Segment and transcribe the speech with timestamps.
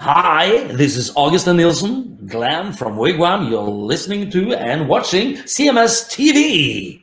[0.00, 3.50] Hi, this is Åge Sten Nilsen, Glam from Wigwam.
[3.50, 7.02] You're listening to and watching CMS TV.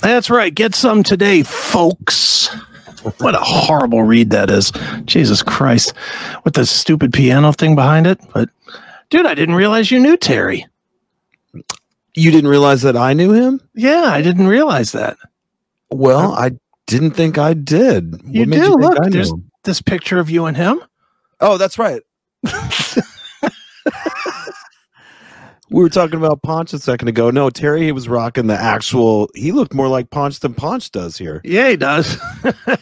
[0.00, 0.54] That's right.
[0.54, 2.48] Get some today, folks.
[3.18, 4.72] What a horrible read that is.
[5.04, 5.92] Jesus Christ.
[6.44, 8.20] With the stupid piano thing behind it.
[8.32, 8.48] But,
[9.10, 10.66] dude, I didn't realize you knew Terry.
[12.14, 13.60] You didn't realize that I knew him?
[13.74, 15.16] Yeah, I didn't realize that.
[15.90, 16.52] Well, I
[16.86, 18.20] didn't think I did.
[18.24, 18.68] You What made do.
[18.68, 19.50] think Look, there's him?
[19.64, 20.80] this picture of you and him.
[21.40, 22.02] Oh, that's right.
[25.74, 27.32] We were talking about Ponch a second ago.
[27.32, 29.28] No, Terry he was rocking the actual.
[29.34, 31.40] He looked more like Ponch than Ponch does here.
[31.42, 32.16] Yeah, he does.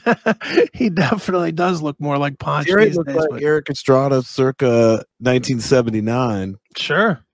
[0.74, 3.16] he definitely does look more like Ponch Terry looked days.
[3.16, 6.56] like but Erik Estrada circa 1979.
[6.76, 7.24] sure.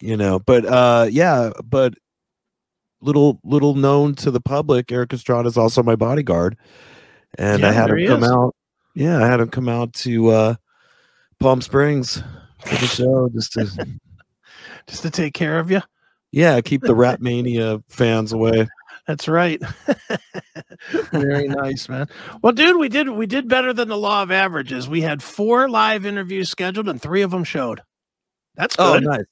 [0.00, 1.92] You know, but uh, yeah, but
[3.02, 6.56] little little known to the public, Erik Estrada is also my bodyguard,
[7.36, 8.30] and I had him come is.
[8.30, 8.54] out.
[8.94, 10.54] Yeah, I had him come out to uh,
[11.38, 12.22] Palm Springs
[12.64, 13.98] for the show just to
[14.86, 15.80] Just to take care of you.
[16.30, 18.68] yeah keep the Ratt Mania fans away.
[19.06, 19.60] That's right.
[21.10, 22.06] Very nice, man.
[22.40, 24.88] Well, dude, we did we did better than the law of averages.
[24.88, 27.80] We had four live interviews scheduled and three of them showed.
[28.54, 29.06] That's oh, good.
[29.06, 29.24] Oh, nice.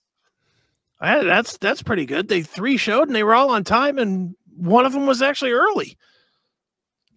[1.01, 2.29] I- that's that's pretty good.
[2.29, 5.53] They three showed and they were all on time, and one of them was actually
[5.53, 5.97] early.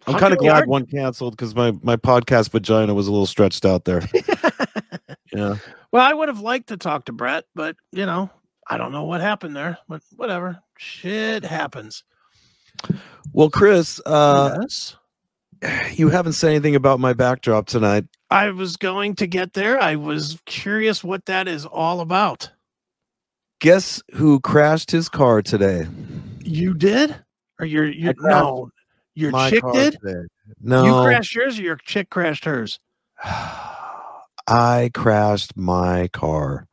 [0.06, 3.64] I'm kind of glad one canceled because my my podcast vagina was a little stretched
[3.64, 4.02] out there.
[5.32, 5.56] yeah.
[5.94, 8.28] Well, I would have liked to talk to Brett, but you know,
[8.68, 9.78] I don't know what happened there.
[9.88, 12.02] But whatever, shit happens.
[13.32, 14.96] Well, Chris, uh, yes.
[15.92, 18.06] you haven't said anything about my backdrop tonight.
[18.28, 19.80] I was going to get there.
[19.80, 22.50] I was curious what that is all about.
[23.60, 25.86] Guess who crashed his car today?
[26.40, 27.14] You did?
[27.60, 28.68] Or your your no,
[29.14, 30.00] your chick did?
[30.02, 30.26] today.
[30.60, 32.80] No, You crashed yours or your chick crashed hers?
[34.46, 36.66] I crashed my car.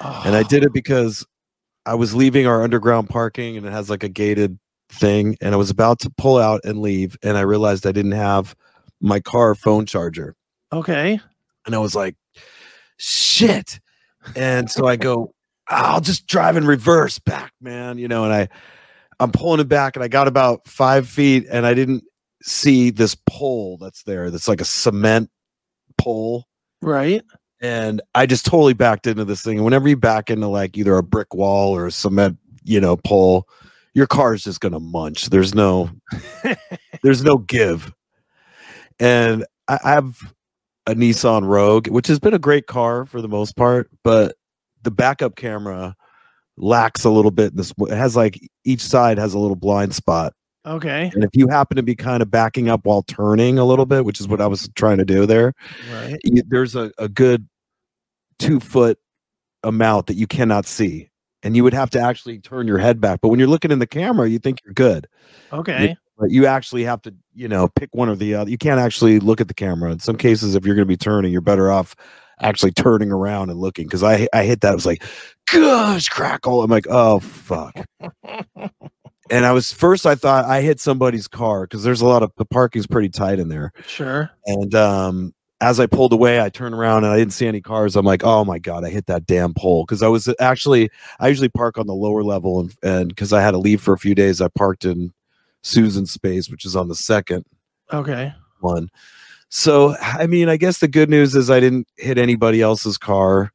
[0.00, 0.72] And I Oh, did it oh.
[0.72, 1.26] because
[1.86, 4.58] I was leaving our underground parking and it has like a gated
[4.90, 5.36] thing.
[5.40, 7.16] And I was about to pull out and leave.
[7.22, 8.54] And I realized I didn't have
[9.00, 10.36] my car phone charger.
[10.72, 11.20] Okay.
[11.66, 12.16] And I was like,
[12.96, 13.80] shit.
[14.36, 15.34] And so I go,
[15.68, 17.98] I'll just drive in reverse back, man.
[17.98, 18.48] You know, and I,
[19.18, 22.04] I'm pulling it back and I got about five feet and I didn't
[22.42, 24.30] see this pole that's there.
[24.30, 25.30] That's like a cement
[25.98, 26.46] pole
[26.82, 27.22] Right.
[27.60, 29.56] and I just totally backed into this thing.
[29.56, 32.96] And whenever you back into like either a brick wall or a cement, you know,
[32.96, 33.46] pole,
[33.94, 35.26] your car is just gonna munch.
[35.30, 35.90] There's no,
[37.02, 37.92] there's no give.
[38.98, 40.18] And I I have
[40.86, 44.36] a Nissan Rogue, which has been a great car for the most part, but
[44.82, 45.94] the backup camera
[46.56, 47.52] lacks a little bit.
[47.52, 50.32] in This it has like each side has a little blind spot.
[50.66, 51.10] Okay.
[51.14, 54.04] And if you happen to be kind of backing up while turning a little bit,
[54.04, 55.54] which is what I was trying to do there,
[55.92, 56.18] Right.
[56.24, 57.48] y- there's a, a good
[58.38, 58.98] two foot
[59.64, 61.10] amount that you cannot see
[61.42, 63.78] and you would have to actually turn your head back but when you're looking in
[63.78, 65.06] the camera you think you're good
[65.52, 65.94] Okay.
[66.16, 69.20] but you actually have to you know pick one or the other you can't actually
[69.20, 71.70] look at the camera in some cases if you're going to be turning you're better
[71.70, 71.94] off
[72.40, 75.02] actually turning around and looking because i i hit that it was like
[75.52, 77.74] gosh crackle i'm like oh fuck
[79.30, 82.32] and i was first i thought i hit somebody's car because there's a lot of
[82.36, 84.30] the parking's pretty tight in there Sure.
[84.46, 87.94] and um, as I pulled away, I turned around and I didn't see any cars.
[87.94, 91.28] I'm like, oh my god, I hit that damn pole because I was actually I
[91.28, 93.98] usually park on the lower level and and because I had to leave for a
[93.98, 95.12] few days, I parked in
[95.62, 97.44] Susan's space, which is on the second
[97.92, 98.32] Okay.
[98.60, 98.88] one.
[99.50, 103.52] So I mean, I guess the good news is I didn't hit anybody else's car.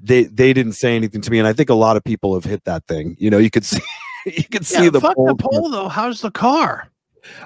[0.00, 2.44] They they didn't say anything to me, and I think a lot of people have
[2.44, 3.16] hit that thing.
[3.18, 3.80] You know, you could see
[4.26, 5.26] you see Yeah, the fuck pole.
[5.26, 5.88] the pole though.
[5.88, 6.88] How's the car?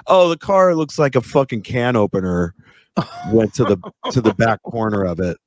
[0.07, 2.53] Oh, the car looks like a fucking can opener
[3.31, 3.77] went to the
[4.11, 5.37] to the back corner of it.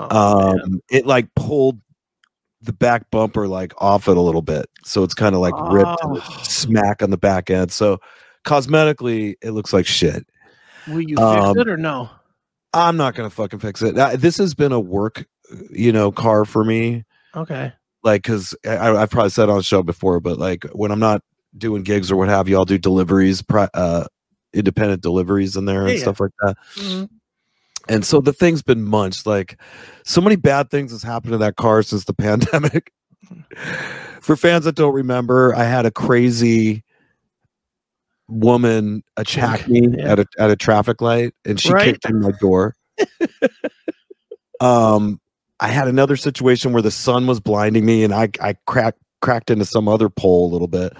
[0.00, 0.60] Oh, man.
[0.62, 1.80] Um it like pulled
[2.62, 4.66] the back bumper like off it a little bit.
[4.84, 6.20] So it's kind of like ripped Oh.
[6.42, 7.72] smack on the back end.
[7.72, 8.00] So
[8.44, 10.26] cosmetically it looks like shit.
[10.86, 12.08] Will you fix um, it or no?
[12.74, 13.96] I'm not to fucking fix it.
[13.98, 15.26] Uh, This has been a work,
[15.70, 17.04] you know, car for me
[17.36, 17.72] Okay.
[18.08, 21.22] Like because I've probably said on the show before, but like when I'm not
[21.56, 23.42] doing gigs or what have you, I'll do deliveries,
[23.74, 24.06] uh,
[24.52, 26.02] independent deliveries in there and Yeah, yeah.
[26.02, 26.56] stuff like that.
[26.76, 27.08] Mhm.
[27.88, 29.26] And so the thing's been munched.
[29.26, 29.58] Like
[30.04, 32.92] so many bad things has happened to that car since the pandemic.
[34.20, 36.82] For fans that don't remember, I had a crazy
[38.28, 40.12] woman attacked me Yeah.
[40.12, 41.94] at a at a traffic light, and she Right.
[41.94, 42.74] kicked in my door.
[44.60, 45.20] um,
[45.60, 49.50] I had another situation where the sun was blinding me, and I I cracked cracked
[49.50, 50.92] into some other pole a little bit.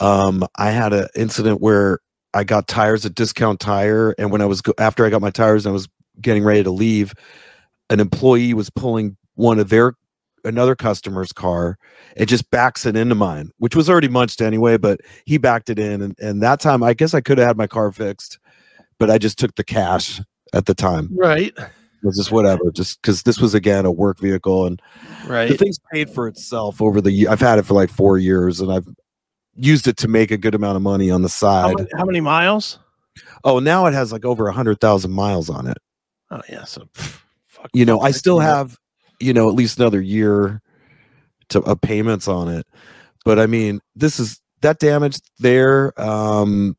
[0.00, 2.00] Um, I had an incident where
[2.34, 5.64] I got tires at Discount Tire, and when I was after I got my tires,
[5.64, 5.88] and I was
[6.20, 7.14] getting ready to leave.
[7.90, 9.94] An employee was pulling one of their
[10.44, 11.78] another customer's car.
[12.16, 14.76] It just backs it into mine, which was already munched anyway.
[14.78, 17.56] But he backed it in, and, and that time I guess I could have had
[17.56, 18.38] my car fixed,
[18.98, 20.20] but I just took the cash
[20.52, 21.10] at the time.
[21.12, 21.52] Right.
[22.04, 24.80] Was just whatever, just because this was again a work vehicle, and
[25.26, 25.48] right.
[25.48, 27.26] the thing's paid for itself over the.
[27.28, 28.86] I've had it for like four years, and I've
[29.56, 31.76] used it to make a good amount of money on the How side.
[31.76, 32.78] many, how many miles?
[33.44, 35.78] Oh, now it has like over a hundred thousand miles on it.
[36.30, 36.64] Oh yeah.
[36.64, 38.76] So pff, fuck, You know, I still have,
[39.20, 40.60] you know, at least another year
[41.50, 42.66] to of payments on it.
[43.24, 46.76] But I mean, this is that damage there um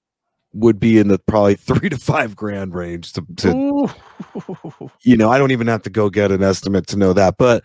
[0.55, 3.87] would be in the probably three to five grand range to, to
[5.03, 7.37] you know, I don't even have to go get an estimate to know that.
[7.37, 7.63] But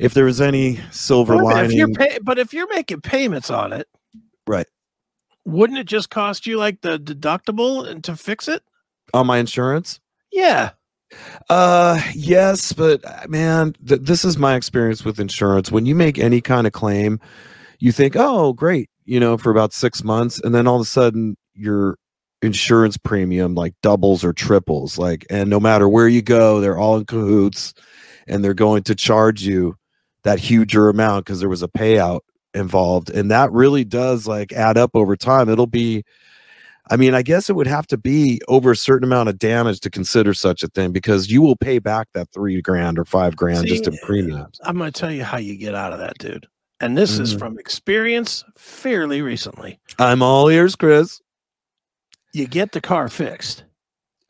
[0.00, 3.50] if there was any silver minute, lining, if you're pay- but if you're making payments
[3.50, 3.88] on it,
[4.46, 4.66] Right.
[5.44, 8.62] Wouldn't it just cost you like the deductible and to fix it?
[9.14, 10.00] on my insurance,
[10.32, 10.70] Yeah.
[11.48, 15.72] Uh, yes, but uh, man, th- this is my experience with insurance.
[15.72, 17.18] When you make any kind of claim,
[17.78, 20.84] you think, "Oh, great," you know, for about six months, and then all of a
[20.84, 21.96] sudden, your
[22.42, 24.98] insurance premium like doubles or triples.
[24.98, 27.74] Like, and no matter where you go, they're all in cahoots,
[28.26, 29.76] and they're going to charge you
[30.24, 32.20] that huger amount because there was a payout
[32.54, 35.48] involved, and that really does like add up over time.
[35.48, 36.04] It'll be
[36.90, 39.80] I mean, I guess it would have to be over a certain amount of damage
[39.80, 43.36] to consider such a thing because you will pay back that three grand or five
[43.36, 44.58] grand just in premiums.
[44.64, 46.46] I'm going to tell you how you get out of that, dude.
[46.80, 47.38] And this is Mhm.
[47.40, 49.78] from experience fairly recently.
[49.98, 51.20] I'm all ears, Chris.
[52.38, 53.64] You get the car fixed.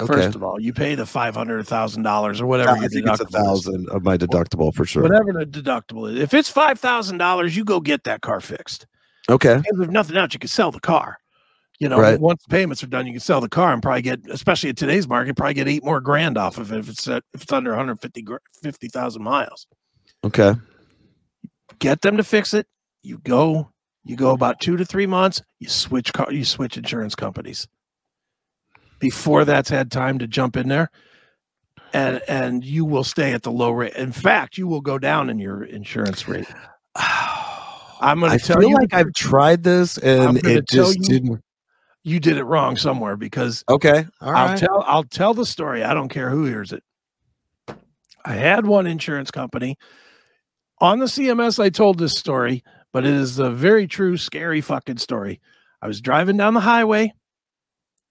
[0.00, 0.12] Okay.
[0.14, 2.70] First of all, you pay the five hundred thousand dollars or whatever.
[2.70, 5.02] I think it's a thousand of my deductible for sure.
[5.02, 6.18] Whatever the deductible is.
[6.20, 8.86] If it's five thousand dollars, you go get that car fixed.
[9.28, 9.60] Okay.
[9.62, 11.18] If nothing else, you can sell the car.
[11.80, 12.18] You know, Right.
[12.18, 14.74] once the payments are done, you can sell the car and probably get, especially in
[14.76, 17.52] today's market, probably get eight more grand off of it if it's at, if it's
[17.52, 18.24] under 150
[18.62, 19.66] 50,000 miles.
[20.24, 20.54] Okay.
[21.78, 22.66] Get them to fix it.
[23.02, 23.70] You go,
[24.04, 25.42] you go about two to three months.
[25.60, 27.68] You switch car, you switch insurance companies.
[28.98, 30.90] Before that's had time to jump in there,
[31.92, 33.94] and and you will stay at the low rate.
[33.94, 36.46] In fact, you will go down in your insurance rate.
[38.00, 41.04] I'm going I to tell feel you, like I've tried this and it just you-
[41.04, 41.40] didn't.
[42.04, 44.06] you did it wrong somewhere because Okay.
[44.20, 44.58] All I'll right.
[44.58, 45.82] tell I'll tell the story.
[45.84, 46.82] I don't care who hears it.
[48.24, 49.76] I had one insurance company
[50.80, 51.58] on the CMS.
[51.58, 52.62] I told this story,
[52.92, 55.40] but it is a very true, scary fucking story.
[55.80, 57.12] I was driving down the highway.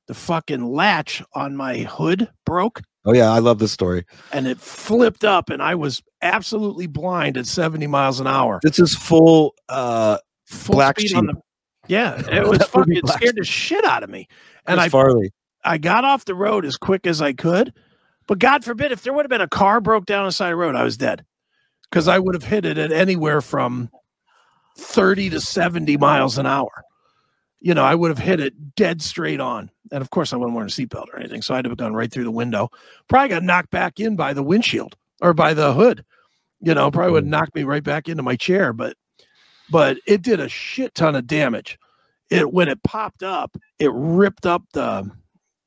[0.07, 4.05] The fucking latch on my hood broke oh yeah, I love this story.
[4.31, 8.59] and it flipped up, and I was absolutely blind at 70 miles an hour.
[8.63, 10.17] This is full uh
[10.47, 11.35] Full Black speed on sheep.
[11.35, 11.41] the
[11.93, 14.27] yeah, it was fucking black scared the shit out of me.
[14.65, 15.31] And I Farley.
[15.63, 17.73] I got off the road as quick as I could.
[18.27, 20.47] But God forbid, if there would have been a car broke down on the side
[20.47, 21.25] of the road, I was dead.
[21.89, 23.89] Because I would have hit it at anywhere from
[24.77, 26.83] 30 to 70 miles an hour.
[27.59, 29.71] You know, I would have hit it dead straight on.
[29.91, 31.41] And of course, I wasn't wearing a seatbelt or anything.
[31.41, 32.69] So I'd have gone right through the window.
[33.07, 36.05] Probably got knocked back in by the windshield or by the hood.
[36.61, 38.73] You know, probably would have knocked me right back into my chair.
[38.73, 38.95] But
[39.71, 41.79] but it did a shit ton of damage.
[42.29, 45.09] It when it popped up, it ripped up the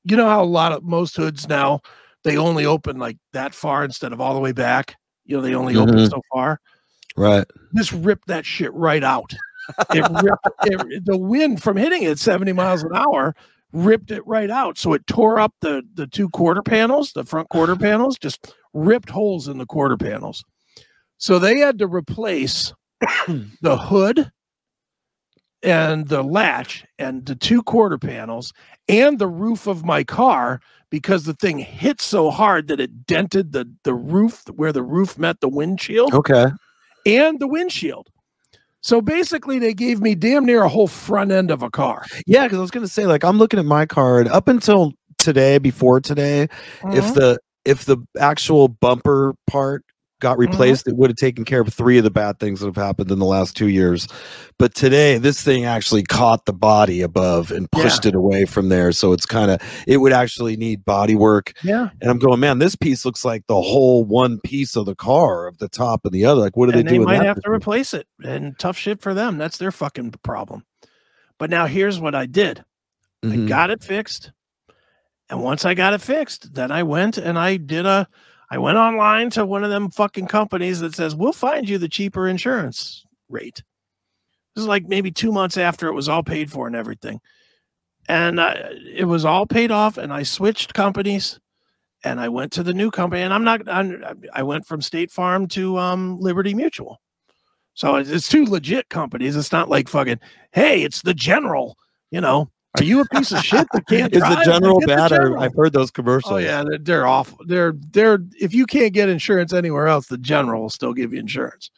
[0.04, 1.80] you know how a lot of most hoods now
[2.22, 4.96] they only open like that far instead of all the way back.
[5.24, 6.10] You know, they only open Mhm.
[6.10, 6.60] so far.
[7.16, 7.44] Right.
[7.72, 9.34] This ripped that shit right out.
[9.94, 10.48] It ripped
[10.92, 13.34] it, the wind from hitting it 70 miles an hour
[13.72, 14.76] ripped it right out.
[14.78, 19.10] So it tore up the the two quarter panels, the front quarter panels, just ripped
[19.10, 20.44] holes in the quarter panels.
[21.18, 22.72] So they had to replace
[23.62, 24.30] the hood
[25.62, 28.52] and the latch and the two quarter panels
[28.88, 30.58] and the roof of my car
[30.90, 35.18] because the thing hit so hard that it dented the the roof where the roof
[35.18, 36.46] met the windshield Okay.
[37.06, 38.08] and the windshield.
[38.82, 42.04] So basically, they gave me damn near a whole front end of a car.
[42.26, 45.58] Yeah, because I was gonna say, like, I'm looking at my card up until today,
[45.58, 46.48] before today,
[46.80, 46.96] Mm-hmm.
[46.96, 49.84] if the if the actual bumper part
[50.20, 50.52] got Mm-hmm.
[50.52, 53.10] replaced, it would have taken care of three of the bad things that have happened
[53.10, 54.06] in the last two years.
[54.58, 58.92] But today, this thing actually caught the body above and pushed it away from there.
[58.92, 61.52] So it's kind of it would actually need body work.
[61.64, 64.94] yeah, And I'm going, man, this piece looks like the whole one piece of the
[64.94, 66.40] car of the top and the other.
[66.40, 67.00] Like, what do and they they do?
[67.00, 68.06] with might have to replace it.
[68.22, 69.38] And tough shit for them.
[69.38, 70.64] That's their fucking problem.
[71.38, 72.64] But now here's what I did.
[73.24, 73.48] I Mhm.
[73.48, 74.32] got it fixed.
[75.30, 78.08] And once I got it fixed, then I went and I did a
[78.50, 81.88] I went online to one of them fucking companies that says, "We'll find you the
[81.88, 83.62] cheaper insurance rate."
[84.54, 87.20] This is like maybe 2 months after it was all paid for and everything.
[88.08, 91.38] And it was all paid off and I switched companies
[92.02, 94.02] and I went to the new company and I'm not I'm,
[94.32, 97.00] I went from State Farm to um Liberty Mutual.
[97.74, 99.36] So it's, it's two legit companies.
[99.36, 100.18] It's not like fucking,
[100.52, 101.76] hey, it's the general,
[102.10, 102.50] you know.
[102.78, 105.08] Are you a piece of shit that can't Is the general Get the bad?
[105.10, 105.40] General.
[105.42, 106.32] I've heard those commercials.
[106.32, 107.38] Oh yeah, they're, they're awful.
[107.46, 111.18] They're they're if you can't get insurance anywhere else, the general will still give you
[111.18, 111.70] insurance.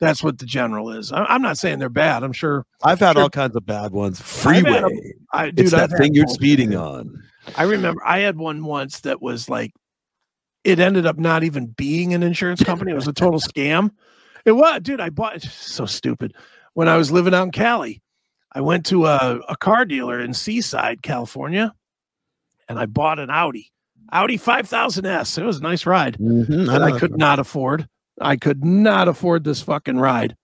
[0.00, 1.12] That's what the general is.
[1.14, 2.24] I'm not saying they're bad.
[2.24, 2.66] I'm sure.
[2.82, 3.22] I've had Sure.
[3.22, 4.20] all kinds of bad ones.
[4.20, 4.78] Freeway.
[4.82, 4.90] 'em.
[5.32, 6.78] I dude, it's that I've thing you're speeding dude.
[6.80, 7.22] on.
[7.56, 9.72] I remember I had one once that was like,
[10.64, 12.90] it ended up not even being an insurance company.
[12.90, 13.90] It was a total scam.
[14.44, 15.00] It was, dude.
[15.00, 16.34] I bought so stupid
[16.74, 18.02] when I was living out in Cali.
[18.54, 21.74] I went to a, a car dealer in Seaside, California,
[22.68, 23.72] and I bought an Audi,
[24.12, 25.38] Audi 5000S.
[25.38, 27.88] It was a nice ride Mhm, that I could not afford.
[28.20, 30.36] I could not afford this fucking ride.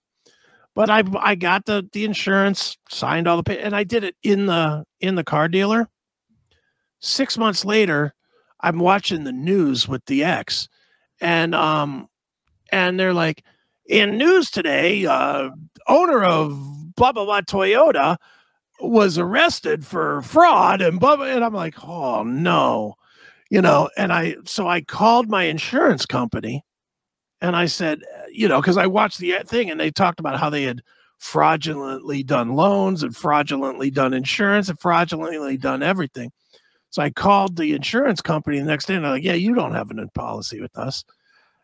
[0.74, 4.16] But I I got the the insurance, signed all the pay, and I did it
[4.22, 5.88] in the in the car dealer.
[7.00, 8.14] Six months later,
[8.60, 10.68] I'm watching the news with the ex,
[11.20, 12.08] and um,
[12.72, 13.42] and they're like,
[13.86, 15.50] in news today, uh,
[15.88, 16.56] owner of
[17.00, 18.16] blah blah Toyota
[18.80, 22.94] was arrested for fraud and blah, and I'm like, oh no,
[23.50, 26.62] you know, and I so I called my insurance company,
[27.40, 30.50] and I said, you know, because I watched the thing and they talked about how
[30.50, 30.82] they had
[31.18, 36.30] fraudulently done loans and fraudulently done insurance and fraudulently done everything.
[36.90, 39.74] So I called the insurance company the next day and they're like, yeah, you don't
[39.74, 41.04] have an policy with us.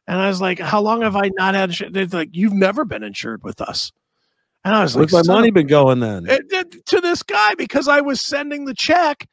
[0.07, 1.71] And I was like, how long have I not had?
[1.71, 1.93] Insur-?
[1.93, 3.93] They're like, you've never been insured with us.
[4.67, 6.29] And I was like, Where's my money been going then?
[6.29, 9.29] Eh, eh, it, it- to this guy because I was sending the check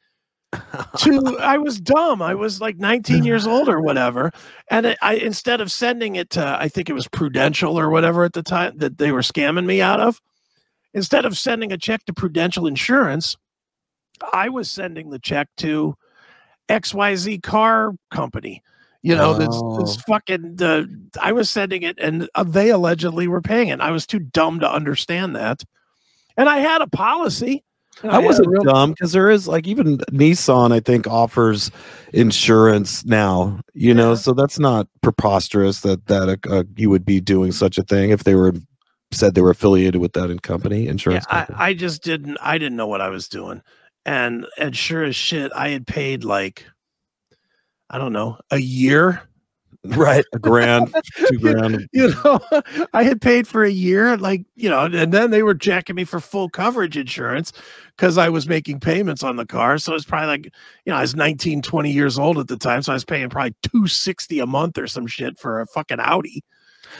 [0.98, 2.22] to I was dumb.
[2.22, 4.30] I was like 19 years old or whatever.
[4.70, 8.22] And it, I instead of sending it to I think it was Prudential or whatever
[8.22, 10.20] at the time that they were scamming me out of,
[10.92, 13.36] instead of sending a check to Prudential Insurance,
[14.32, 15.96] I was sending the check to
[16.68, 18.62] XYZ car company.
[19.06, 20.02] You know, that's, that's Oh.
[20.08, 20.88] fucking the
[21.20, 23.80] I was sending it and uh, they allegedly were paying it.
[23.80, 25.62] I was too dumb to understand that.
[26.38, 27.62] And I had a policy.
[28.02, 31.70] and I wasn't real- dumb because there is like even Nissan, I think, offers
[32.14, 33.60] insurance now.
[33.74, 37.76] You know, so that's not preposterous that that uh, uh, you would be doing such
[37.78, 38.54] a thing if they were
[39.12, 41.26] said they were affiliated with that in company Yeah, insurance.
[41.28, 41.46] I.
[41.56, 43.62] I just didn't I didn't know what I was doing.
[44.06, 46.64] And and sure as shit, I had paid like
[47.94, 49.22] I don't know, a year.
[49.84, 50.92] right, a grand,
[51.28, 51.86] two grand.
[51.92, 52.40] You know,
[52.92, 56.04] I had paid for a year, like, you know, and then they were jacking me
[56.04, 57.52] for full coverage insurance
[57.96, 59.78] because I was making payments on the car.
[59.78, 62.82] So it's probably like, you know, I was 19, 20 years old at the time.
[62.82, 66.42] So I was paying probably 260 a month or some shit for a fucking Audi.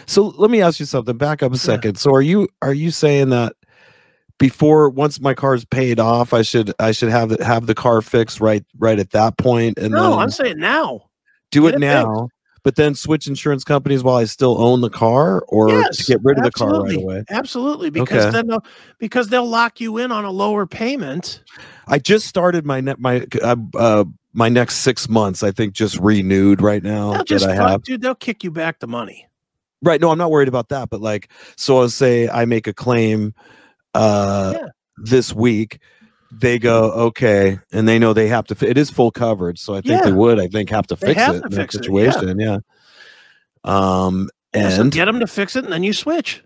[0.07, 1.17] So let me ask you something.
[1.17, 1.97] Back up a second.
[1.99, 3.55] So are you are you saying that
[4.39, 8.03] before once my car's paid off, I should I should have the, have the car
[8.03, 9.79] fixed right right at that point.
[9.79, 11.09] and No, I'm saying now.
[11.51, 12.29] do get it it now,
[12.63, 16.21] but then switch insurance companies while I still own the car, or Yes, to get
[16.25, 17.25] rid of the car right away.
[17.31, 17.91] Absolutely.
[17.91, 18.33] Because Okay.
[18.33, 18.65] then they'll
[18.99, 21.43] because they'll lock you in on a lower payment.
[21.87, 25.43] I just started my net my uh, uh my next six months.
[25.43, 27.83] I think just renewed right now They'll that just I have.
[27.85, 29.29] dude, they'll kick you back the money.
[29.83, 30.01] Right.
[30.01, 30.89] No, I'm not worried about that.
[30.91, 33.35] But like, so I'll say I make a claim
[33.95, 34.67] uh Yeah.
[34.99, 35.79] this week.
[36.37, 38.69] They go okay, and they know they have to.
[38.69, 40.41] It is full coverage, so I think they would.
[40.41, 42.35] I think have to They fix have it to in that fix it, yeah.
[42.37, 42.59] Yeah.
[43.63, 44.29] Um.
[44.55, 46.43] Yeah, so And get them to fix it and then you switch.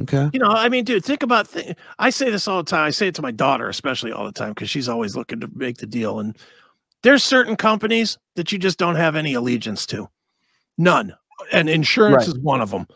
[0.00, 0.28] okay.
[0.32, 2.84] You know, I mean, dude, think about th- I say this all the time.
[2.86, 5.48] I say it to my daughter, especially all the time, because she's always looking to
[5.54, 6.18] make the deal.
[6.20, 6.36] And
[7.02, 10.08] there's certain companies that you just don't have any allegiance to.
[10.78, 11.14] None.
[11.52, 12.36] And insurance Right.
[12.36, 12.86] is one of them.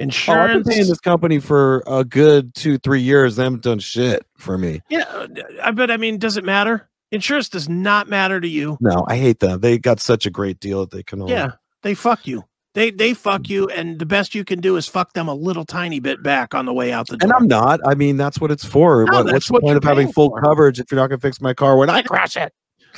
[0.00, 0.68] Oh, I've been Insurance.
[0.68, 3.36] paying this company for a good two, three years.
[3.36, 4.80] They haven't done shit for me.
[4.88, 5.26] yeah, uh,
[5.62, 6.88] I but I mean, does it matter?
[7.12, 8.78] Insurance does not matter to you.
[8.80, 9.60] No, I hate them.
[9.60, 11.20] They got such a great deal that they can.
[11.22, 11.52] Only, Yeah,
[11.82, 12.44] they fuck you.
[12.72, 15.64] They they fuck you, and the best you can do is fuck them a little
[15.64, 17.26] tiny bit back on the way out the door.
[17.26, 17.80] And I'm not.
[17.84, 19.04] I mean, that's what it's for.
[19.06, 20.40] No, what, what's the what point of having full for.
[20.40, 22.52] coverage if you're not going to fix my car when I crash it?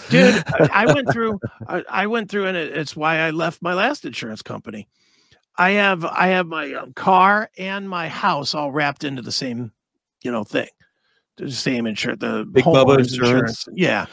[0.09, 3.61] dude I- i went through I, I went through and it, it's why i left
[3.61, 4.89] my last insurance company
[5.57, 9.73] i have i have my um, car and my house all wrapped into the same
[10.23, 10.69] you know thing
[11.37, 13.69] the same insurance the Big Bubba homeowners insurance.
[13.73, 14.07] yeah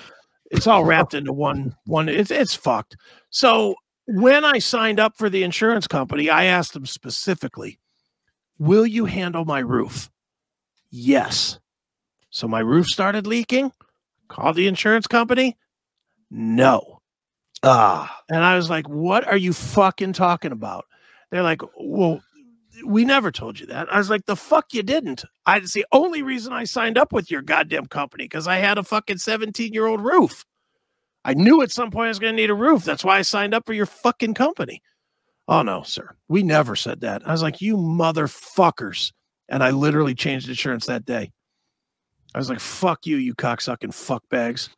[0.51, 2.95] it's all wrapped into one one it's it's fucked
[3.29, 3.75] so
[4.07, 7.79] when i signed up for the insurance company i asked them specifically
[8.57, 10.09] will you handle my roof
[10.91, 11.59] yes
[12.31, 13.71] so my roof started leaking
[14.29, 15.57] Call the insurance company?
[16.29, 17.01] No.
[17.63, 20.85] Ah, And I was like, what are you fucking talking about?
[21.31, 22.21] They're like, well,
[22.85, 23.91] we never told you that.
[23.91, 25.25] I was like, the fuck you didn't.
[25.45, 28.77] I it's the only reason I signed up with your goddamn company because I had
[28.77, 30.45] a fucking 17 year old roof.
[31.25, 32.83] I knew at some point I was going to need a roof.
[32.83, 34.81] That's why I signed up for your fucking company.
[35.47, 36.15] Oh no, sir.
[36.27, 37.27] We never said that.
[37.27, 39.11] I was like, you motherfuckers.
[39.49, 41.31] And I literally changed insurance that day.
[42.33, 44.69] I was like, fuck you, you cocksucking fuckbags.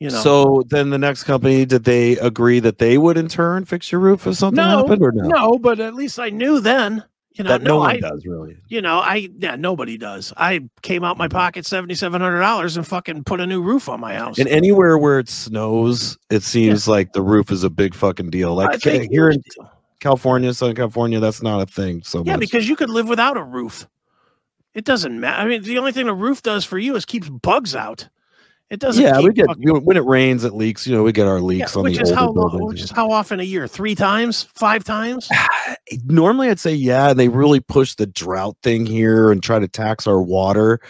[0.00, 0.20] You know.
[0.20, 4.00] so then the next company did they agree that they would in turn fix your
[4.00, 5.28] roof if something No, happened or no?
[5.28, 7.04] No, but at least I knew then.
[7.32, 8.56] You know, that no, no, one I, does really.
[8.68, 10.32] you know, I yeah, nobody does.
[10.36, 13.88] I came out my pocket seventy seven hundred dollars and fucking put a new roof
[13.88, 14.38] on my house.
[14.38, 18.54] And anywhere where it snows, it seems like the roof is a big fucking deal.
[18.54, 19.42] Like think- eh, here in
[19.98, 22.40] California, Southern California, that's not a thing so yeah, much.
[22.40, 23.88] because you could live without a roof.
[24.74, 25.42] It doesn't matter.
[25.42, 28.08] I mean, the only thing a roof does for you is keeps bugs out.
[28.74, 29.00] It doesn't.
[29.00, 30.84] yeah, we get you know, when it rains, it leaks.
[30.84, 32.72] You know, we get our yeah, leaks on which the is older how buildings.
[32.72, 33.68] which is how often a year?
[33.68, 35.28] Three times, five times.
[36.06, 39.68] Normally, I'd say yeah, and they really push the drought thing here and try to
[39.68, 40.80] tax our water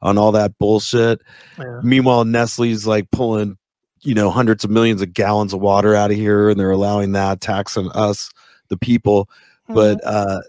[0.00, 1.20] on all that bullshit.
[1.58, 1.80] Yeah.
[1.82, 3.58] Meanwhile, Nestle's like pulling,
[4.00, 7.12] you know, hundreds of millions of gallons of water out of here, and they're allowing
[7.12, 8.30] that taxing us,
[8.68, 9.28] the people.
[9.68, 9.74] Mm-hmm.
[9.74, 10.40] But uh,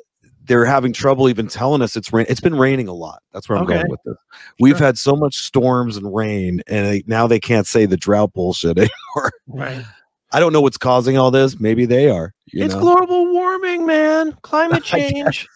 [0.48, 2.26] they're having trouble even telling us it's rain.
[2.30, 3.22] It's been raining a lot.
[3.34, 3.76] That's where I'm Okay.
[3.76, 4.16] going with this.
[4.60, 4.86] We've Sure.
[4.88, 8.78] had so much storms and rain, and they, now they can't say the drought bullshit
[8.78, 9.32] anymore.
[9.48, 9.86] right.
[10.32, 11.60] I don't know what's causing all this.
[11.60, 12.34] Maybe they are.
[12.52, 12.82] You it's know?
[12.82, 14.34] global warming, man.
[14.42, 15.48] Climate change.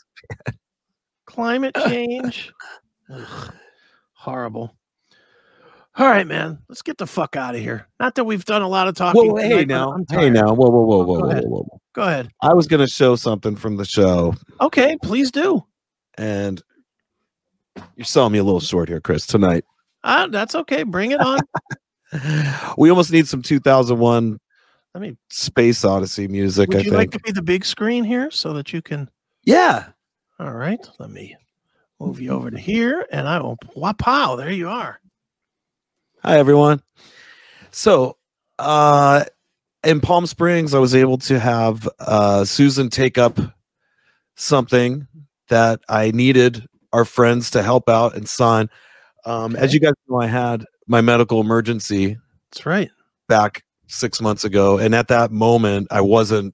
[1.25, 2.51] Climate change.
[3.11, 3.53] Ugh,
[4.13, 4.75] horrible.
[5.95, 6.59] All right, man.
[6.69, 7.87] Let's get the fuck out of here.
[7.99, 9.29] Not that we've done a lot of talking.
[9.31, 11.78] Whoa, hey now, hey now, whoa, whoa, whoa, whoa, whoa, whoa, whoa.
[11.93, 12.29] Go ahead.
[12.41, 15.65] I was gonna show something from the show, Okay, please do.
[16.17, 16.61] and
[17.95, 19.25] you're selling me a little short here, Chris.
[19.25, 19.63] Tonight,
[20.03, 20.83] Uh, that's okay.
[20.83, 21.39] Bring it on.
[22.77, 24.39] we almost need some 2001
[24.95, 26.69] I mean, Space Odyssey music.
[26.69, 26.95] Would I you think.
[26.97, 29.09] like to be the big screen here so that you can?
[29.43, 29.87] yeah.
[30.39, 30.79] All right.
[30.99, 31.35] Let me
[31.99, 33.57] move you over to here, and I will.
[33.75, 33.91] Wow!
[33.91, 34.35] Pow!
[34.37, 35.01] There you are.
[36.23, 36.81] Hi everyone.
[37.71, 38.15] So,
[38.57, 39.25] uh
[39.83, 43.39] in Palm Springs, I was able to have uh Susan take up
[44.35, 45.07] something
[45.49, 48.69] that I needed our friends to help out and sign.
[49.25, 52.17] Um as you guys know, I had my medical emergency
[52.51, 52.89] That's right.
[53.27, 56.53] back six months ago, and at that moment I wasn't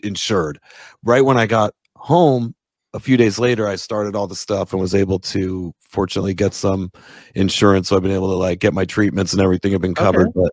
[0.00, 0.60] insured.
[1.02, 2.54] Right when I got home,
[2.94, 6.54] a few days later, I started all the stuff and was able to fortunately get
[6.54, 6.90] some
[7.34, 7.88] insurance.
[7.88, 10.32] So I've been able to like get my treatments and everything have been covered.
[10.34, 10.52] But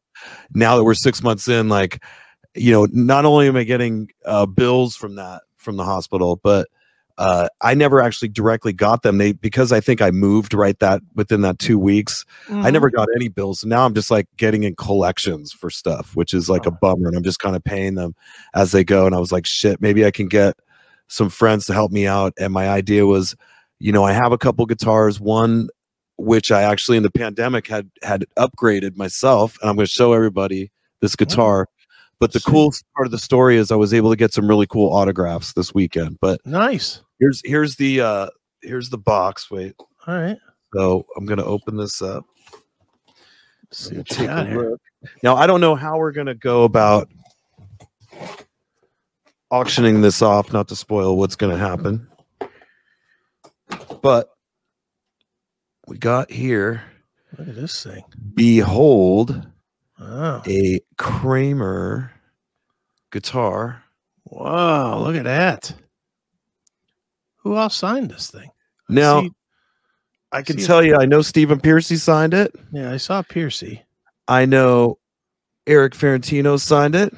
[0.53, 2.03] now that we're six months in, like,
[2.53, 6.67] you know, not only am I getting uh, bills from that from the hospital, but
[7.17, 9.17] uh, I never actually directly got them.
[9.17, 12.25] They because I think I moved right that within that two weeks.
[12.49, 13.61] I never got any bills.
[13.61, 17.07] So now I'm just like getting in collections for stuff, which is like a bummer.
[17.07, 18.15] And I'm just kind of paying them
[18.53, 19.05] as they go.
[19.05, 20.55] And I was like, shit, maybe I can get
[21.07, 22.33] some friends to help me out.
[22.39, 23.35] And my idea was,
[23.79, 25.69] you know, I have a couple guitars, one
[26.17, 30.13] which I actually in the pandemic had had upgraded myself, and I'm going to show
[30.13, 31.67] everybody this guitar.
[32.19, 32.51] But the Sweet.
[32.53, 35.51] cool part of the story is I was able to get some really cool autographs
[35.53, 36.17] this weekend.
[36.21, 37.01] But Nice.
[37.19, 38.27] here's here's the uh
[38.61, 39.51] here's the box.
[39.51, 39.75] Wait,
[40.07, 40.37] All right.
[40.73, 42.23] so I'm going to open this up.
[43.65, 44.81] Let's see what take a look.
[45.23, 47.09] Now I don't know how we're gonna go about
[49.59, 52.07] auctioning this off, not to spoil what's gonna happen.
[54.01, 54.29] But
[55.87, 56.83] we got here,
[57.37, 58.03] Look at this thing.
[58.33, 59.47] behold
[59.99, 60.41] Oh.
[60.45, 62.11] a Kramer
[63.11, 63.83] guitar.
[64.25, 65.73] Wow, look at that.
[67.37, 68.49] Who else signed this thing?
[68.89, 69.31] Now See-
[70.31, 72.53] I can see it- tell you, I know Stephen Pearcy signed it.
[72.73, 73.83] yeah, I saw Pearcy.
[74.27, 74.97] I know
[75.65, 77.13] Eric Ferentino signed it.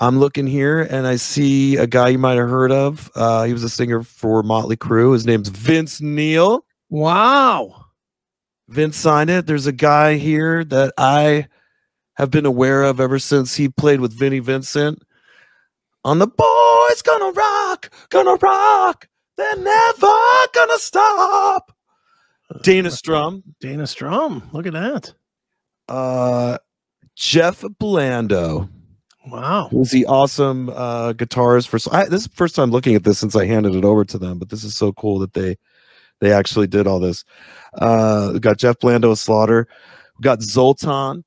[0.00, 3.10] I'm looking here and I see a guy you might have heard of.
[3.14, 5.12] Uh, he was a singer for Motley Crue.
[5.12, 6.64] His name's Vince Neil.
[6.88, 7.86] Wow.
[8.68, 9.46] Vince signed it.
[9.46, 11.48] There's a guy here that I
[12.14, 15.02] have been aware of ever since he played with Vinnie Vincent
[16.04, 19.08] on the Boys Gonna Rock, Gonna Rock.
[19.36, 20.12] They're never
[20.54, 21.72] gonna stop.
[22.62, 24.48] Dana Strum, Dana Strum.
[24.52, 25.12] Look at that.
[25.88, 26.58] uh,
[27.16, 28.68] Jeff Blando.
[29.26, 29.68] Wow.
[29.70, 33.18] who's the awesome uh guitarist for I, this is the first time looking at this
[33.18, 35.56] since i handed it over to them but this is so cool that they
[36.20, 37.24] they actually did all this
[37.74, 39.66] uh we got jeff blando slaughter
[40.18, 41.24] we got zoltan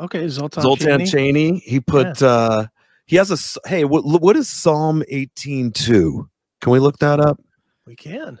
[0.00, 0.62] Okay, Zoltan.
[0.62, 1.06] zoltan Chaney.
[1.06, 2.66] chaney he put uh
[3.06, 6.26] he has a hey what what is psalm 18.2
[6.62, 7.38] can we look that up
[7.86, 8.38] We can.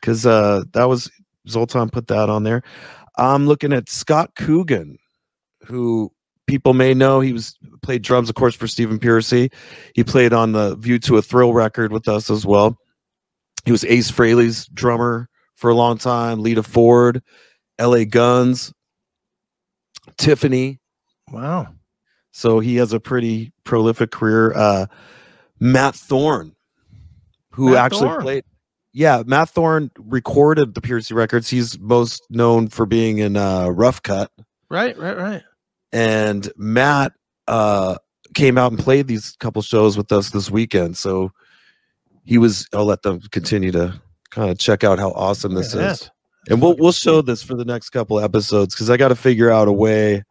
[0.00, 1.10] because uh that was
[1.48, 2.62] zoltan put that on there
[3.20, 4.96] I'm looking at Scott Coogan,
[5.64, 6.12] who
[6.48, 7.20] people may know.
[7.20, 9.52] He was played drums, of course, for Stephen Pearcy.
[9.94, 12.76] He played on the View to a Thrill record with us as well.
[13.64, 16.42] He was Ace Frehley's drummer for a long time.
[16.42, 17.22] Lita Ford,
[17.78, 18.04] L.A.
[18.04, 18.72] Guns,
[20.16, 20.80] Tiffany.
[21.30, 21.68] Wow.
[22.32, 24.52] So he has a pretty prolific career.
[24.54, 24.86] Uh,
[25.60, 26.54] Matt Thorne,
[27.50, 28.22] who Matt actually Thorne.
[28.22, 28.44] played.
[28.94, 31.50] Yeah, Matt Thorne recorded the Pearcy records.
[31.50, 34.30] He's most known for being in uh, Rough Cutt.
[34.70, 35.42] Right, right, right.
[35.92, 37.12] And Matt
[37.46, 37.96] uh,
[38.34, 40.96] came out and played these couple shows with us this weekend.
[40.96, 41.32] So
[42.24, 42.68] he was.
[42.72, 46.10] I'll let them continue to kind of check out how awesome this at is.
[46.48, 49.50] And we'll we'll show this for the next couple episodes because I got to figure
[49.50, 50.24] out a way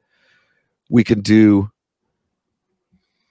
[0.89, 1.69] we can do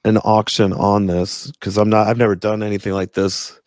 [0.05, 3.59] an auction on this because I'm not I've never done anything like this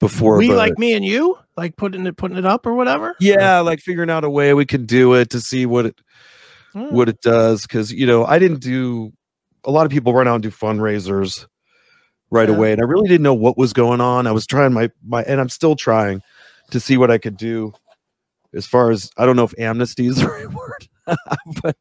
[0.00, 0.36] before.
[0.36, 3.16] We but like me and you, like putting it putting it up or whatever.
[3.20, 6.00] yeah, like figuring out a way we can do it to see what it
[6.72, 6.94] Hmm.
[6.94, 9.12] what it does because you know I didn't do
[9.64, 11.46] a lot of people run out and do fundraisers
[12.30, 12.54] right Yeah.
[12.54, 14.26] away and I really didn't know what was going on.
[14.26, 16.20] I was trying my my and I'm still trying
[16.70, 17.72] to see what I could do
[18.54, 20.88] as far as I don't know if amnesty is the right word,
[21.62, 21.76] but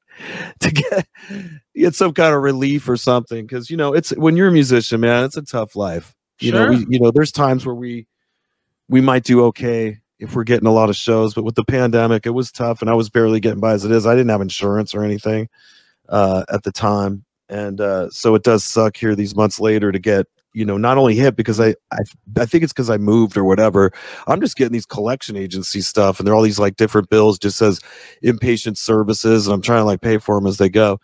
[0.62, 1.08] to get
[1.76, 5.02] get some kind of relief or something because you know it's when you're a musician,
[5.02, 6.14] man, it's a tough life.
[6.40, 8.08] You know, we you know there's times where we
[8.88, 12.26] we might do okay if we're getting a lot of shows, but with the pandemic,
[12.26, 14.06] it was tough, and I was barely getting by as it is.
[14.06, 15.50] I didn't have insurance or anything
[16.10, 20.00] uh, at the time, and uh, so it does suck here these months later to
[20.00, 22.00] get you know not only hit because I I,
[22.38, 23.92] I think it's because I moved or whatever.
[24.26, 27.38] I'm just getting these collection agency stuff, and they're all these like different bills.
[27.38, 27.80] Just says
[28.24, 31.00] inpatient services, and I'm trying to like pay for them as they go.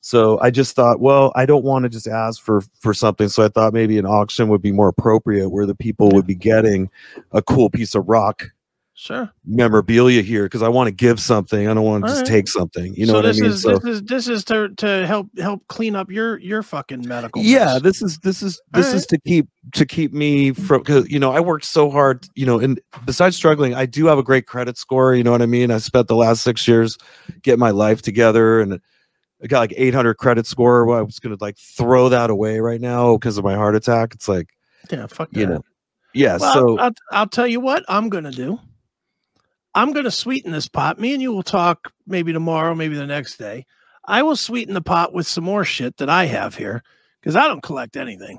[0.00, 3.28] So I just thought, well, I don't want to just ask for for something.
[3.28, 6.34] So I thought maybe an auction would be more appropriate, where the people would be
[6.34, 6.90] getting
[7.32, 8.50] a cool piece of rock
[8.96, 9.28] Sure.
[9.44, 11.66] memorabilia here because I want to give something.
[11.66, 12.28] I don't want to just right.
[12.28, 12.94] take something.
[12.94, 13.50] You know so what I this mean?
[13.50, 17.06] Is, so this is this is to to help help clean up your your fucking
[17.06, 17.42] medical.
[17.42, 17.82] yeah, mess.
[17.82, 21.18] this is this is this All is to keep to keep me from because you
[21.18, 22.28] know I worked so hard.
[22.36, 25.12] You know, and besides struggling, I do have a great credit score.
[25.12, 25.72] You know what I mean?
[25.72, 26.96] I spent the last six years
[27.42, 28.80] getting my life together and.
[29.42, 30.86] I got like 800 credit score.
[30.86, 34.14] Well, I was gonna like throw that away right now because of my heart attack.
[34.14, 34.48] It's like,
[34.90, 35.06] yeah.
[35.06, 35.62] Fuck you know,
[36.14, 36.38] yeah.
[36.40, 38.58] Well, so I'll, I'll tell you what I'm going to do.
[39.74, 40.98] I'm going to sweeten this pot.
[41.00, 43.66] Me and you will talk maybe tomorrow, maybe the next day.
[44.04, 46.82] I will sweeten the pot with some more shit that I have here
[47.20, 48.38] because I don't collect anything.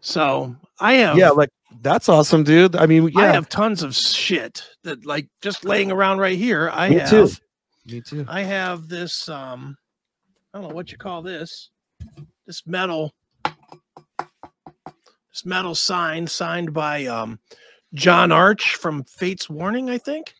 [0.00, 1.50] So I have, yeah, like
[1.82, 2.76] that's awesome, dude.
[2.76, 6.70] I mean, yeah, I have tons of shit that like just laying around right here.
[6.72, 7.28] I Me have, too.
[7.86, 8.24] me too.
[8.28, 9.28] I have this.
[9.28, 9.76] Um,
[10.54, 11.70] I don't know what you call this.
[12.46, 13.12] This metal.
[15.32, 17.40] This metal sign signed by um,
[17.92, 20.32] John Arch from Fates Warning, I think,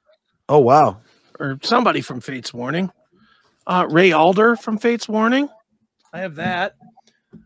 [0.49, 1.01] Oh wow,
[1.39, 2.91] or somebody from Fates Warning.
[3.67, 5.49] Uh, Ray Alder from Fate's Warning.
[6.13, 6.77] I have that.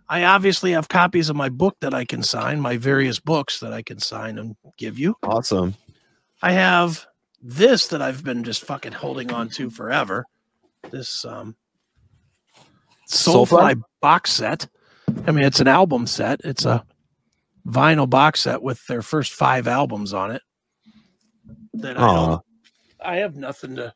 [0.08, 3.72] I obviously have copies of my book that I can sign, my various books that
[3.72, 5.16] I can sign and give you.
[5.22, 5.74] awesome.
[6.42, 7.06] I have
[7.42, 10.26] this that I've been just fucking holding on to forever.
[10.90, 11.56] This um
[13.08, 13.46] Soulfly?
[13.46, 14.68] Soulfly box set.
[15.26, 16.40] I mean, it's an album set.
[16.44, 16.84] It's a
[17.66, 20.42] vinyl box set with their first five albums on it.
[21.74, 22.38] That I,
[23.04, 23.92] I have nothing to.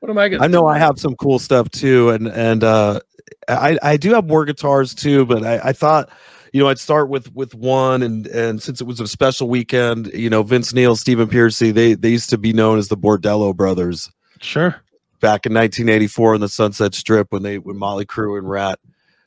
[0.00, 0.42] What am I gonna?
[0.44, 0.66] I know do?
[0.66, 3.00] I have some cool stuff too, and and uh,
[3.48, 6.08] I I do have more guitars too, but I, I thought
[6.52, 10.06] you know I'd start with with one, and and since it was a special weekend,
[10.14, 13.54] you know Vince Neil, Stephen Pearcy, they they used to be known as the Bordello
[13.54, 14.10] Brothers
[14.40, 14.74] Sure.
[15.20, 18.78] back in 1984 in the Sunset Strip when they when Motley Crue and Ratt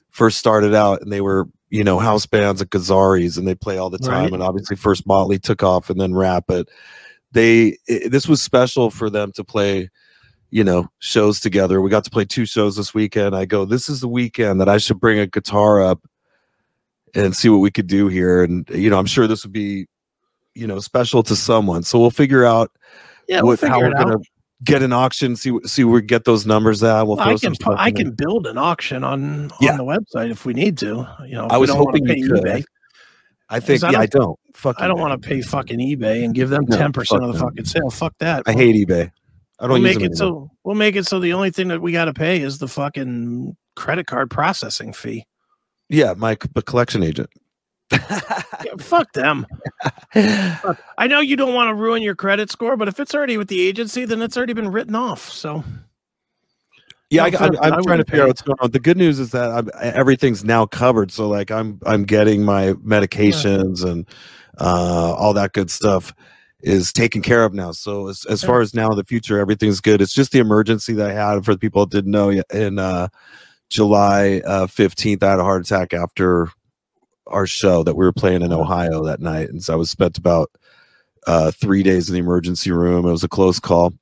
[0.09, 3.77] first started out, and they were you know house bands at Gazzari's, and they play
[3.77, 4.33] all the time, Right.
[4.33, 6.67] and obviously first Motley took off, and then Ratt, but
[7.33, 9.89] they i this was special for them to play
[10.51, 13.89] you know shows together we got to play two shows this weekend i go this
[13.89, 15.99] is the weekend that i should bring a guitar up
[17.15, 19.87] and see what we could do here and you know i'm sure this would be
[20.55, 22.71] you know special to someone so we'll figure out
[23.27, 24.03] Yeah, we'll what, how we're out.
[24.03, 24.17] gonna
[24.63, 27.37] get an auction see see where we get those numbers at we'll Well, throw I
[27.37, 28.03] some can I there.
[28.05, 29.71] can build an auction on Yeah.
[29.71, 31.07] on the website if we need to.
[31.25, 32.43] You know, I was hoping you could.
[32.43, 32.63] eBay.
[33.49, 36.23] i think I yeah i don't- don't fuck I don't want to pay fucking eBay
[36.25, 37.47] and give them No, ten percent of the them.
[37.49, 37.89] fucking sale.
[37.91, 38.43] Fuck that.
[38.47, 39.11] i hate ebay
[39.59, 40.15] i don't we'll make it anymore.
[40.15, 42.67] so we'll make it so the only thing that we got to pay is the
[42.67, 45.25] fucking credit card processing fee.
[45.89, 47.29] yeah my collection agent
[48.65, 49.45] Yeah, fuck them.
[50.15, 53.49] I know you don't want to ruin your credit score, but if it's already with
[53.49, 55.29] the agency, then it's already been written off.
[55.29, 55.63] So
[57.09, 58.71] Yeah, No I, I'm I trying to figure out what's going on.
[58.71, 61.11] The good news is that I'm, everything's now covered.
[61.11, 64.07] So like I'm I'm getting my medications and
[64.59, 66.13] uh, all that good stuff.
[66.61, 67.71] is taken care of now.
[67.73, 70.01] So as, as far as now in the future, everything's good.
[70.01, 72.79] It's just the emergency that I had for the people that didn't know yet in
[72.79, 73.09] uh,
[73.69, 75.21] July uh, 15th.
[75.23, 76.47] I had a heart attack after
[77.27, 79.49] our show that we were playing in Ohio that night.
[79.49, 80.51] And so I was spent about
[81.27, 83.05] uh, three days in the emergency room.
[83.05, 83.93] It was a close call,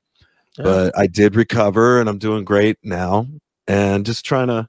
[0.58, 0.64] Yeah.
[0.64, 3.26] but I did recover and I'm doing great now.
[3.66, 4.68] And just trying to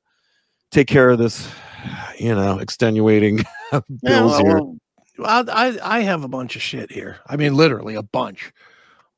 [0.71, 1.47] take care of this,
[2.19, 3.39] you know, extenuating
[3.71, 4.55] Yeah, bills well, here.
[4.55, 4.77] well,
[5.19, 7.17] I, I I have a bunch of shit here.
[7.27, 8.51] I mean, literally a bunch.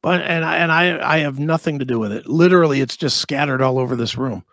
[0.02, 2.28] But and I and I I have nothing to do with it.
[2.28, 4.44] Literally, it's just scattered all over this room.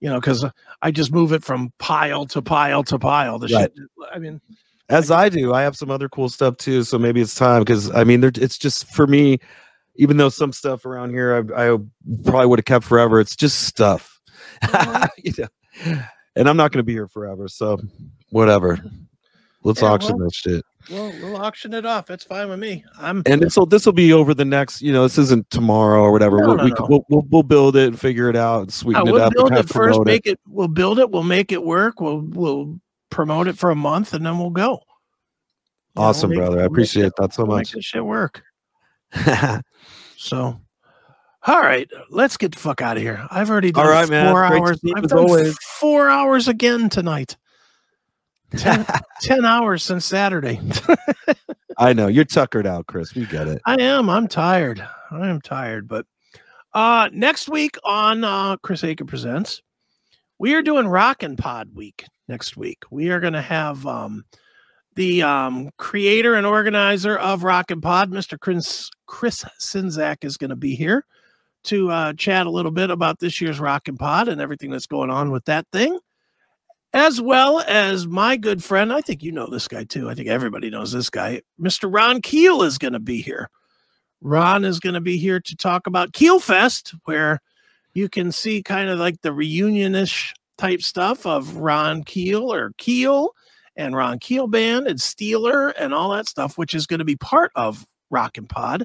[0.00, 0.44] You know, because
[0.82, 3.38] I just move it from pile to pile to pile.
[3.38, 3.70] The Right.
[3.74, 3.88] shit.
[4.12, 4.40] I mean,
[4.88, 6.82] as I do, I have some other cool stuff too.
[6.82, 9.38] So maybe it's time because I mean, there, it's just for me.
[9.96, 11.78] Even though some stuff around here I, I
[12.24, 14.18] probably would have kept forever, it's just stuff,
[14.64, 15.08] Mhm.
[15.18, 15.98] you know.
[16.34, 17.78] And I'm not going to be here forever, so
[18.30, 18.78] whatever.
[19.64, 20.64] Let's Yeah, auction well- that shit.
[20.90, 22.06] We'll we'll auction it off.
[22.06, 22.84] That's fine with me.
[22.98, 24.82] I'm And this will this will be over the next.
[24.82, 26.38] You know, this isn't tomorrow or whatever.
[26.38, 26.86] No, we'll, no, we, no.
[26.88, 29.32] We'll, we'll we'll build it and figure it out and sweeten uh, it we'll up.
[29.32, 30.00] and build it first.
[30.04, 30.40] Make it.
[30.46, 31.10] We'll build it.
[31.10, 32.00] We'll make it work.
[32.00, 34.70] We'll we'll promote it for a month and then we'll go.
[34.70, 34.80] You know,
[35.96, 36.60] we'll Awesome, make- brother.
[36.60, 37.68] I appreciate it- that so much.
[37.74, 38.42] Make this shit work.
[40.22, 40.60] So,
[41.48, 43.26] all right, let's get the fuck out of here.
[43.32, 44.32] I've already done right, man.
[44.32, 44.80] four to hours.
[44.94, 45.58] I've done always.
[45.80, 47.36] four hours again tonight.
[48.56, 48.86] Ten,
[49.22, 50.60] 10 hours since Saturday.
[51.78, 53.14] I know you're tuckered out, Chris.
[53.14, 53.62] We get it.
[53.64, 54.10] I am.
[54.10, 54.86] I'm tired.
[55.10, 55.88] I am tired.
[55.88, 56.06] But
[56.74, 59.62] uh next week on uh Chris Akin Presents,
[60.38, 62.78] we are doing Rockin' Pod Week next week.
[62.90, 64.24] We are gonna have um
[64.94, 68.38] the um creator and organizer of Rockin' Pod, Mr.
[68.38, 71.04] Chris Chris Sinzak, is gonna be here
[71.64, 75.10] to uh chat a little bit about this year's Rockin' Pod and everything that's going
[75.10, 75.98] on with that thing.
[76.94, 80.10] As well as my good friend, I think you know this guy too.
[80.10, 81.40] I think everybody knows this guy.
[81.60, 81.92] Mr.
[81.92, 83.48] Ron Keel is going to be here.
[84.20, 87.40] Ron is going to be here to talk about Keel Fest, where
[87.94, 93.30] you can see kind of like the reunionish type stuff of Ron Keel or Keel
[93.74, 97.16] and Ron Keel Band and Steeler and all that stuff, which is going to be
[97.16, 98.84] part of Rockin' Pod.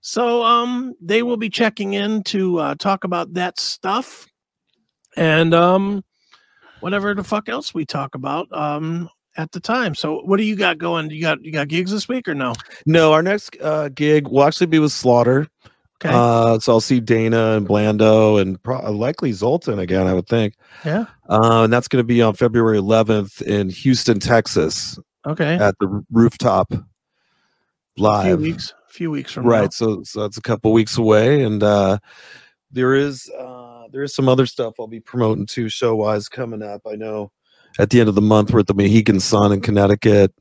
[0.00, 4.26] So um, they will be checking in to uh, talk about that stuff
[5.16, 6.02] and um,
[6.82, 9.94] whatever the fuck else we talk about um, at the time.
[9.94, 11.10] So what do you got going?
[11.10, 12.52] You got you got gigs this week or no?
[12.86, 15.48] No, our next uh, gig will actually be with Slaughter.
[16.04, 16.12] Okay.
[16.12, 20.54] Uh, so I'll see Dana and Blando and pro- likely Zoltan again, I would think.
[20.84, 21.04] yeah.
[21.28, 25.54] Uh, and that's going to be on February 11th in Houston, Texas, Okay.
[25.54, 26.84] at the rooftop a few
[27.98, 28.40] live.
[28.40, 28.74] weeks.
[28.88, 29.72] A few weeks from Right.
[29.72, 31.98] So, so that's a couple weeks away, and uh,
[32.72, 36.62] there is uh, there is some other stuff I'll be promoting too, show wise, coming
[36.62, 36.82] up.
[36.90, 37.30] I know
[37.78, 40.32] at the end of the month we're at the Mohegan Sun in Connecticut.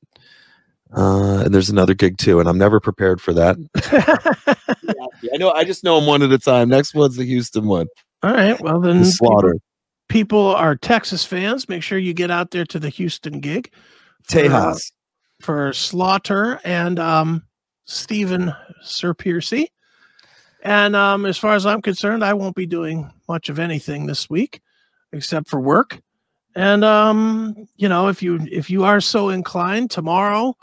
[0.96, 3.58] Uh, and there's another gig too, and I'm never prepared for that.
[4.84, 5.08] now.
[5.34, 5.52] I know.
[5.52, 6.68] I just know them one at a time.
[6.68, 7.88] Next one's the Houston one,
[8.24, 8.60] All right.
[8.60, 9.56] Well then, the Slaughter.
[10.10, 11.70] people are Texas fans.
[11.70, 13.72] Make sure you get out there to the Houston gig
[14.24, 14.92] for, uh, Tejas.
[15.40, 17.44] for Slaughter and um,
[17.86, 19.68] Stephen Sir Pearcy.
[20.62, 24.30] And um, as far as I'm concerned, I won't be doing much of anything this
[24.30, 24.62] week
[25.12, 26.00] except for work.
[26.56, 30.56] And um, you know, if you if you are so inclined, tomorrow,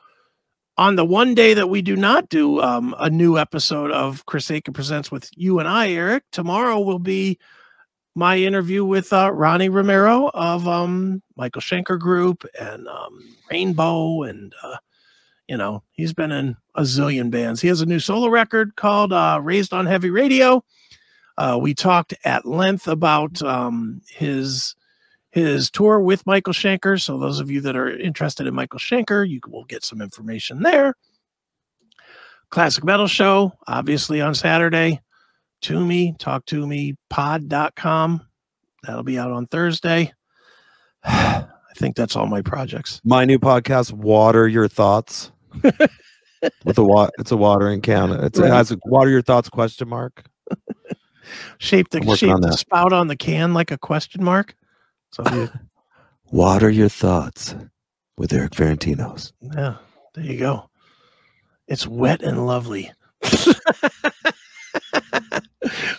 [0.76, 4.50] on the one day that we do not do um, a new episode of Chris
[4.50, 7.38] Akin Presents with you and I, Erik, tomorrow will be
[8.14, 14.52] my interview with uh, Ronnie Romero of um, Michael Schenker Group and um, Rainbow, and
[14.62, 14.76] uh,
[15.48, 17.60] you know he's been in a zillion bands.
[17.60, 20.64] He has a new solo record called uh, "Raised on Heavy Radio."
[21.36, 24.74] Uh, we talked at length about um, his
[25.30, 27.00] his tour with Michael Schenker.
[27.00, 30.62] So those of you that are interested in Michael Schenker, you will get some information
[30.62, 30.94] there.
[32.50, 35.00] Classic Metal Show, obviously on Saturday.
[35.62, 38.26] To me, talk to me pod.com.
[38.84, 40.12] That'll be out on Thursday.
[41.04, 43.00] I think that's all my projects.
[43.04, 45.30] My new podcast, Water Your Thoughts.
[46.64, 48.10] With a wa- it's a watering can.
[48.12, 48.48] It's, Right.
[48.48, 50.24] It has a water your thoughts question mark.
[51.58, 54.54] Shape the shape the spout on the can like a question mark.
[55.12, 55.50] So you,
[56.30, 57.54] Water your thoughts
[58.16, 59.32] with Erik Ferentinos.
[59.40, 59.76] yeah,
[60.14, 60.68] there you go.
[61.66, 62.90] It's wet and lovely.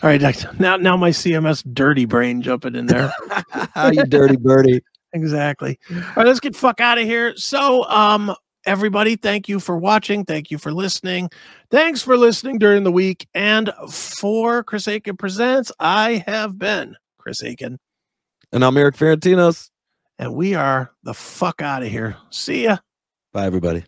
[0.01, 0.21] All right,
[0.59, 3.11] now now my CMS dirty brain jumping in there.
[3.91, 4.81] you dirty birdie.
[5.13, 5.77] exactly.
[5.91, 7.35] All right, let's get fuck out of here.
[7.35, 8.33] So, um,
[8.65, 10.25] everybody, thank you for watching.
[10.25, 11.29] Thank you for listening.
[11.71, 13.27] Thanks for listening during the week.
[13.33, 17.77] And for Chris Akin Presents, I have been Chris Akin,
[18.51, 19.69] And I'm Erik Ferentinos.
[20.17, 22.17] and we are the fuck out of here.
[22.29, 22.77] See ya.
[23.33, 23.83] Bye, everybody.